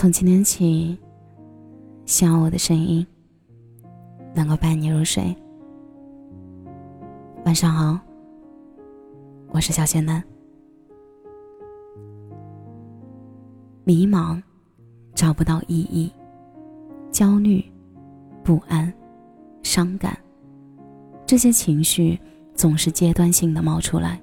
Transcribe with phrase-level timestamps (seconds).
[0.00, 0.98] 从今天起，
[2.06, 3.06] 希望我的声音
[4.34, 5.36] 能够伴你入睡。
[7.44, 8.00] 晚上好，
[9.48, 10.24] 我是小仙男。
[13.84, 14.42] 迷茫，
[15.14, 16.10] 找不到意义，
[17.10, 17.62] 焦虑、
[18.42, 18.90] 不安、
[19.62, 20.18] 伤感，
[21.26, 22.18] 这些情绪
[22.54, 24.18] 总是阶段性的冒出来，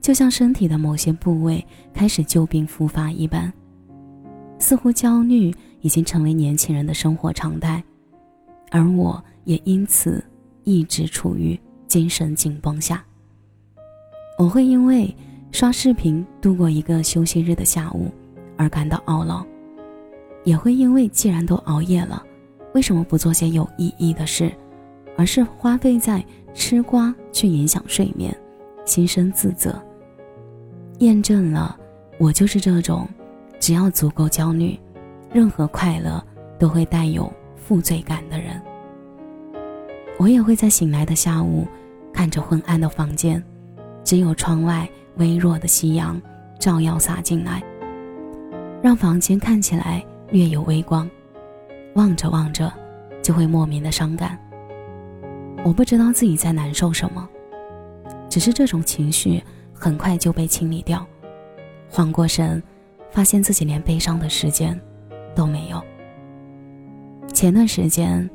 [0.00, 1.62] 就像身体的某些部位
[1.92, 3.52] 开始旧病复发一般。
[4.64, 7.84] 似乎焦虑已经成为年轻人的生活常态，
[8.70, 10.24] 而我也因此
[10.62, 13.04] 一直处于精神紧绷下。
[14.38, 15.14] 我会因为
[15.52, 18.10] 刷视频度过一个休息日的下午
[18.56, 19.46] 而感到懊恼，
[20.44, 22.24] 也会因为既然都熬夜了，
[22.72, 24.50] 为什么不做些有意义的事，
[25.14, 26.24] 而是花费在
[26.54, 28.34] 吃瓜去影响睡眠，
[28.86, 29.78] 心生自责。
[31.00, 31.78] 验证了，
[32.16, 33.06] 我就是这种。
[33.58, 34.78] 只要足够焦虑，
[35.32, 36.24] 任何快乐
[36.58, 38.60] 都会带有负罪感的人。
[40.18, 41.66] 我也会在醒来的下午，
[42.12, 43.42] 看着昏暗的房间，
[44.04, 46.20] 只有窗外微弱的夕阳
[46.58, 47.62] 照耀洒进来，
[48.82, 51.08] 让房间看起来略有微光。
[51.94, 52.72] 望着望着，
[53.22, 54.38] 就会莫名的伤感。
[55.64, 57.28] 我不知道自己在难受什么，
[58.28, 61.06] 只是这种情绪很快就被清理掉，
[61.88, 62.62] 缓过神。
[63.14, 64.78] 发现自己连悲伤的时间
[65.36, 65.80] 都没有。
[67.32, 68.28] 前段时间，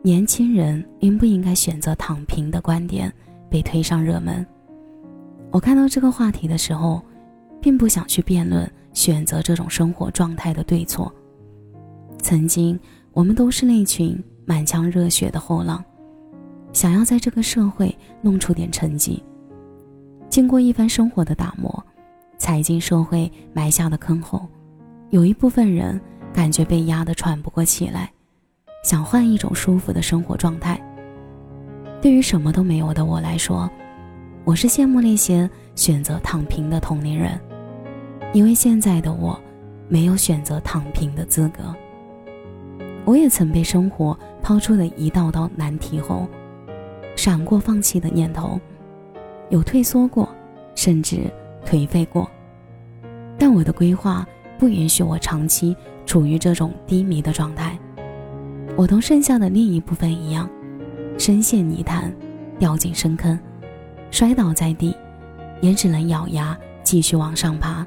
[0.00, 3.12] 年轻人应不应该选择躺平的观点
[3.50, 4.44] 被推上热门。
[5.50, 7.02] 我看到这个话题的时候，
[7.60, 11.12] 并不想去辩论选择这种生活状态的对错。
[12.18, 12.80] 曾经，
[13.12, 15.84] 我们都是那群满腔热血的后浪，
[16.72, 19.22] 想要在这个社会弄出点成绩。
[20.30, 21.84] 经过一番生活的打磨。
[22.36, 24.46] 踩进社会埋下的坑后，
[25.10, 26.00] 有一部分人
[26.32, 28.10] 感觉被压得喘不过气来，
[28.82, 30.80] 想换一种舒服的生活状态。
[32.02, 33.70] 对于什么都没有的我来说，
[34.44, 37.40] 我是羡慕那些选择躺平的同龄人，
[38.32, 39.40] 因为现在的我
[39.88, 41.74] 没有选择躺平的资格。
[43.06, 46.26] 我也曾被生活抛出了一道道难题后，
[47.16, 48.58] 闪过放弃的念头，
[49.50, 50.28] 有退缩过，
[50.74, 51.30] 甚至。
[51.74, 52.30] 颓废过，
[53.36, 54.24] 但我的规划
[54.56, 55.76] 不允许我长期
[56.06, 57.76] 处于这种低迷的状态。
[58.76, 60.48] 我同剩下的另一部分一样，
[61.18, 62.14] 深陷泥潭，
[62.60, 63.36] 掉进深坑，
[64.12, 64.94] 摔倒在地，
[65.60, 67.84] 也只能咬牙继续往上爬，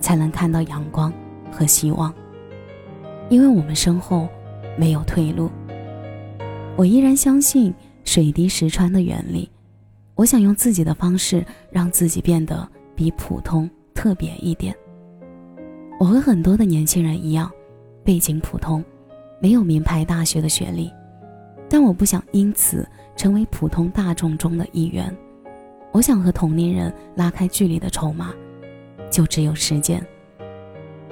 [0.00, 1.12] 才能看到阳光
[1.48, 2.12] 和希望。
[3.28, 4.28] 因为我们身后
[4.76, 5.48] 没有退路。
[6.74, 7.72] 我依然相信
[8.04, 9.48] 水滴石穿的原理，
[10.16, 12.68] 我想用自己的方式让自己变得。
[12.94, 14.74] 比普通特别一点。
[15.98, 17.50] 我和很多的年轻人一样，
[18.04, 18.84] 背景普通，
[19.40, 20.92] 没有名牌大学的学历，
[21.68, 25.14] 但我不想因此成为普通大众中的一员。
[25.92, 28.32] 我想和同龄人拉开距离的筹码，
[29.10, 30.04] 就只有时间。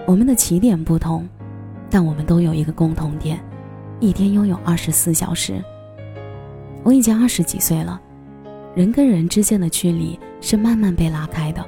[0.06, 1.28] 我们的起点不同，
[1.88, 3.38] 但我们都有一个共同点：
[4.00, 5.62] 一天拥有二十四小时。
[6.82, 8.00] 我已经二十几岁了。
[8.74, 11.64] 人跟人之间的距离是慢慢被拉开的，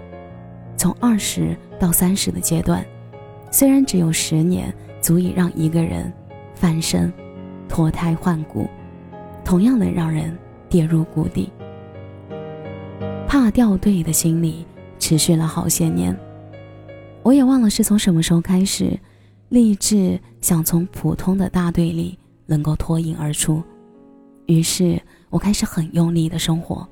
[0.76, 2.84] 从二十到三十的阶段，
[3.50, 6.12] 虽然只有十年足以让一个人
[6.54, 7.12] 翻身、
[7.68, 8.68] 脱胎换骨，
[9.44, 10.36] 同样能让人
[10.68, 11.50] 跌入谷底。
[13.26, 14.64] 怕掉队的心理
[14.98, 16.16] 持续了好些年，
[17.24, 18.96] 我也忘了是从什么时候开始，
[19.48, 23.60] 立志想从普通的大队里能够脱颖而出，
[24.46, 26.88] 于是我开始很用力的生活。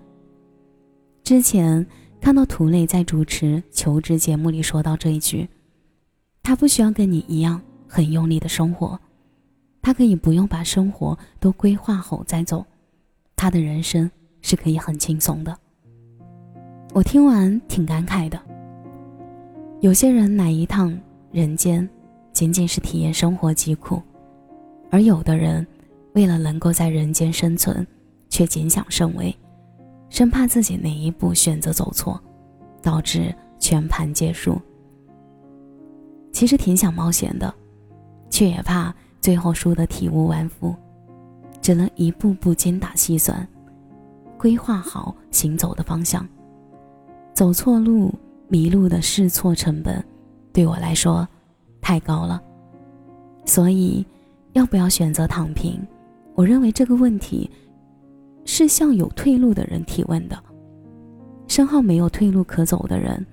[1.30, 1.86] 之前
[2.20, 5.48] 看到涂磊在主持求职节目里说到这一句，
[6.42, 8.98] 他不需要跟你一样很用力的生活，
[9.80, 12.66] 他可以不用把生活都规划好再走，
[13.36, 14.10] 他的人生
[14.42, 15.56] 是可以很轻松的。
[16.92, 18.36] 我听完挺感慨的。
[19.80, 21.00] 有些人来一趟
[21.30, 21.88] 人间，
[22.32, 24.02] 仅仅是体验生活疾苦，
[24.90, 25.64] 而有的人
[26.14, 27.86] 为了能够在人间生存，
[28.28, 29.32] 却谨小慎微。
[30.10, 32.20] 生怕自己哪一步选择走错，
[32.82, 34.60] 导致全盘皆输。
[36.32, 37.52] 其实挺想冒险的，
[38.28, 40.74] 却也怕最后输得体无完肤，
[41.62, 43.46] 只能一步步精打细算，
[44.36, 46.26] 规划好行走的方向。
[47.32, 48.12] 走错路、
[48.48, 50.04] 迷路的试错成本，
[50.52, 51.26] 对我来说
[51.80, 52.42] 太高了。
[53.46, 54.04] 所以，
[54.52, 55.80] 要不要选择躺平？
[56.34, 57.48] 我认为这个问题。
[58.52, 60.36] 是向有退路的人提问的。
[61.46, 63.24] 身后没有退路可走的人，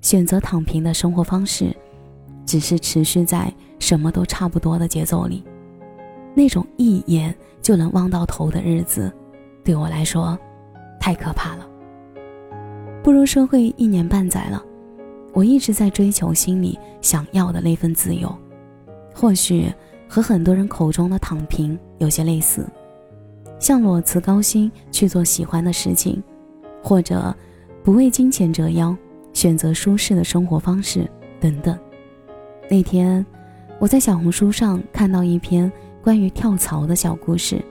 [0.00, 1.76] 选择躺平的生活方式，
[2.46, 5.44] 只是持续在什么都差不多的节奏里。
[6.34, 9.12] 那种一眼就能望到头的日子，
[9.62, 10.36] 对我来说，
[10.98, 11.68] 太可怕了。
[13.02, 14.64] 步入社会一年半载了，
[15.34, 18.34] 我一直在追求心里想要的那份自由，
[19.14, 19.70] 或许
[20.08, 22.66] 和很多人口中的躺平有些类似，
[23.58, 26.22] 像裸辞高薪去做喜欢的事情，
[26.82, 27.34] 或者
[27.82, 28.96] 不为金钱折腰，
[29.32, 31.10] 选择舒适的生活方式
[31.40, 31.78] 等等。
[32.70, 33.24] 那天，
[33.78, 35.70] 我在小红书上看到一篇。
[36.02, 37.64] 关于跳槽的小故事，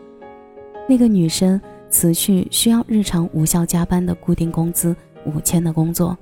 [0.89, 4.95] 那个女生辞去需要日常无效加班的固定工资
[5.27, 6.17] 五千的工作，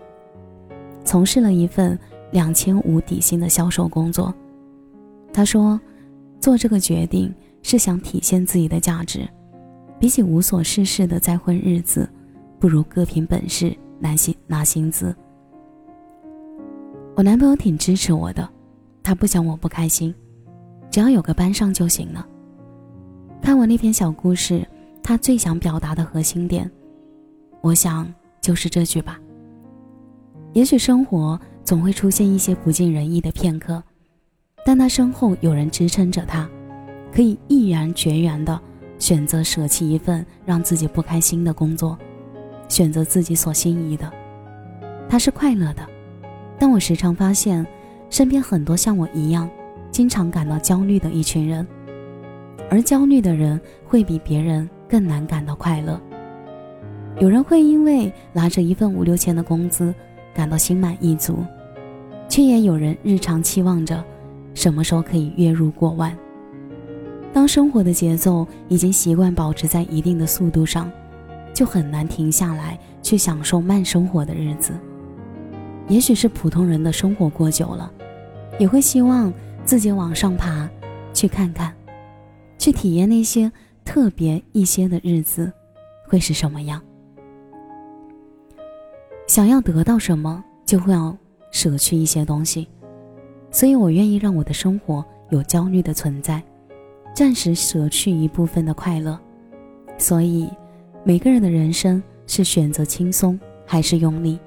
[1.05, 1.97] 从事了一份
[2.31, 4.35] 两千五底薪的销售工作。
[5.31, 5.79] 她说，
[6.41, 9.25] 做这个决定是想体现自己的价值，
[10.01, 12.09] 比起无所事事的再混日子，
[12.59, 15.15] 不如各凭本事拿薪拿薪资。
[17.15, 18.49] 我男朋友挺支持我的，
[19.03, 20.11] 他不想我不开心。
[20.89, 22.27] 只要有个班上就行了。
[23.43, 24.67] 看我那篇小故事，
[25.03, 26.69] 他最想表达的核心点，
[27.61, 28.11] 我想
[28.41, 29.19] 就是这句吧。
[30.53, 33.81] 也许生活总会出现一些不尽人意的片刻，
[34.65, 36.49] 但他身后有人支撑着他，
[37.13, 38.59] 可以毅然决然的
[39.01, 41.97] 选择舍弃一份让自己不开心的工作，
[42.69, 44.09] 选择自己所心仪的。
[45.09, 45.81] 他是快乐的，
[46.59, 47.65] 但我时常发现，
[48.11, 49.49] 身边很多像我一样。
[49.89, 51.67] 经常感到焦虑的一群人，
[52.69, 55.99] 而焦虑的人会比别人更难感到快乐。
[57.19, 59.93] 有人会因为拿着一份五六千的工资
[60.33, 61.43] 感到心满意足，
[62.29, 64.01] 却也有人日常期望着
[64.53, 66.15] 什么时候可以月入过万。
[67.33, 70.91] 当生活的节奏已经习惯保持在一定的速度上，
[71.53, 74.73] 就很难停下来去享受慢生活的日子。
[75.87, 77.91] 也许是普通人的生活过久了，
[78.59, 79.31] 也会希望。
[79.63, 80.67] 自己往上爬，
[81.13, 81.71] 去看看，
[82.57, 83.49] 去体验那些
[83.85, 85.53] 特别一些的日子，
[86.07, 86.81] 会是什么样？
[89.27, 91.15] 想要得到什么，就会要
[91.51, 92.67] 舍去一些东西，
[93.51, 96.41] 所以我愿意让我的生活有焦虑的存在，
[97.13, 99.19] 暂时舍去一部分的快乐。
[99.97, 100.49] 所以，
[101.03, 104.39] 每个人的人生是选择轻松还是用力，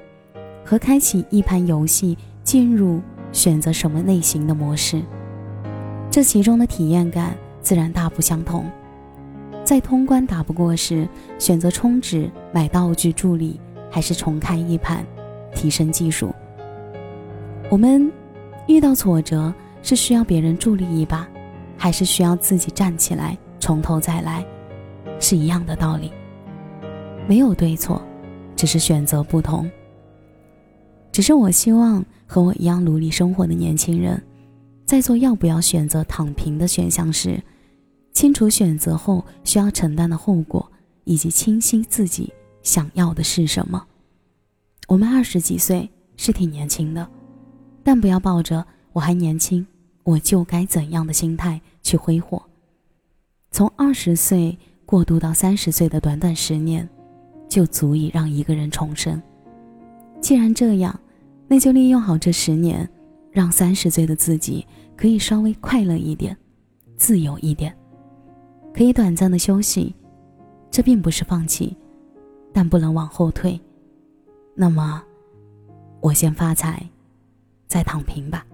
[0.65, 3.01] 和开启一盘游戏进入。
[3.33, 5.03] 选择什么类型的模式，
[6.09, 8.65] 这其中的体验感自然大不相同。
[9.65, 15.05] 在通关打不过时，选择充值买道具助力，还是重开一盘，
[15.53, 16.33] 提升技术？
[17.69, 18.09] 我们
[18.69, 19.53] 遇到挫折
[19.83, 21.29] 是需要别人助力一把，
[21.77, 24.45] 还是需要自己站起来从头再来？
[25.21, 26.13] 是一样的道理，
[27.29, 28.03] 没有对错，
[28.57, 29.71] 只是选择不同。
[31.13, 32.05] 只是我希望。
[32.27, 34.21] 和我一样努力生活的年轻人，
[34.87, 37.41] 在做要不要选择躺平的选项时，
[38.13, 40.69] 清楚选择后需要承担的后果，
[41.05, 42.33] 以及清晰自己
[42.63, 43.87] 想要的是什么。
[44.89, 47.07] 我们二十几岁是挺年轻的，
[47.85, 49.65] 但不要抱着我还年轻，
[50.05, 52.41] 我就该怎样的心态去挥霍。
[53.51, 54.57] 从二十岁
[54.87, 56.89] 过渡到三十岁的短短十年，
[57.49, 59.21] 就足以让一个人重生。
[60.21, 60.99] 既然这样。
[61.47, 62.89] 那就利用好这十年，
[63.31, 66.35] 让三十岁的自己可以稍微快乐一点，
[66.97, 67.77] 自由一点，
[68.73, 69.95] 可以短暂的休息。
[70.71, 71.77] 这并不是放弃，
[72.51, 73.61] 但不能往后退。
[74.55, 75.05] 那么，
[76.01, 76.83] 我先发财，
[77.69, 78.45] 再躺平吧。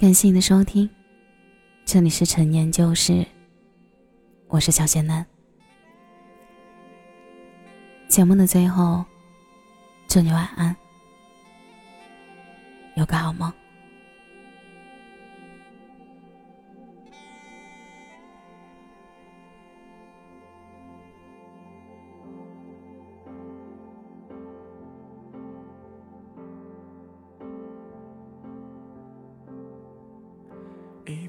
[0.00, 0.90] 感谢你的收听，
[1.84, 3.24] 这里是陈年旧事，
[4.48, 5.24] 我是小贤男。
[8.08, 9.04] 节目的最后，
[10.08, 10.74] 祝你晚安，
[12.96, 13.50] 有个好梦。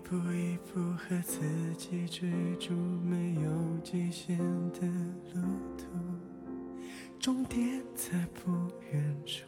[0.06, 1.40] 一步一步和自
[1.80, 3.50] 己追逐没有
[3.84, 4.38] 极限
[4.70, 4.82] 的
[5.34, 5.42] 路
[5.76, 5.86] 途。
[7.20, 8.52] 终点在不
[8.92, 9.48] 远处，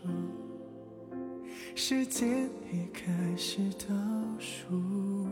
[1.75, 3.93] 时间已开始倒
[4.39, 5.27] 数，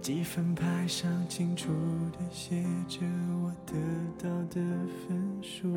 [0.00, 1.72] 积分牌上清楚
[2.12, 3.00] 的写着
[3.42, 3.74] 我得
[4.16, 4.60] 到的
[5.08, 5.68] 分数，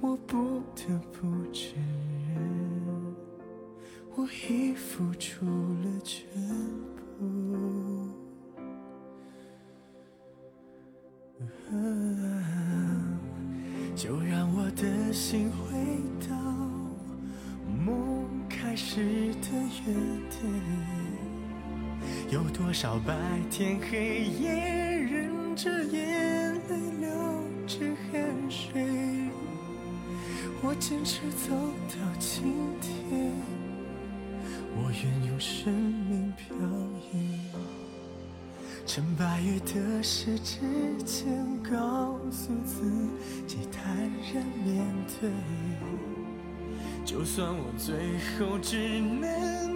[0.00, 1.74] 我不得不承
[2.28, 2.79] 认，
[4.16, 6.26] 我已付出了全
[7.18, 7.24] 部。
[13.94, 15.76] 就让我的心回
[16.28, 16.34] 到
[17.84, 19.48] 梦开始的
[19.86, 19.94] 原
[20.30, 20.40] 点。
[22.30, 23.14] 有多少白
[23.50, 24.50] 天黑夜，
[25.10, 27.08] 忍着眼泪流
[27.66, 27.78] 着
[28.10, 29.30] 汗水，
[30.62, 31.54] 我坚持走
[31.88, 32.42] 到今
[32.80, 33.59] 天。
[34.76, 36.56] 我愿用生命漂
[37.12, 37.38] 移。
[38.86, 40.58] 趁白月的时之
[41.04, 42.82] 前，告诉自
[43.46, 43.96] 己坦
[44.34, 44.84] 然面
[45.20, 45.30] 对。
[47.04, 49.69] 就算我最后只能